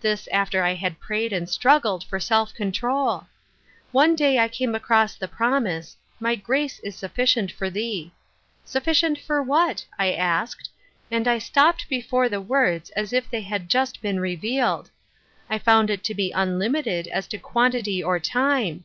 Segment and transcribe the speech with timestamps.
[0.00, 3.26] This after I had prayed and struggled for self control.
[3.92, 8.10] One day I came across the prom ise,' My grace is sufficient for thee.'
[8.64, 9.84] Sufficient for what?
[9.96, 10.70] I asked,
[11.08, 14.90] and 1 stopped before the words as if they had just been revealed.
[15.48, 18.82] I found it to be unlimited as to quantity or time.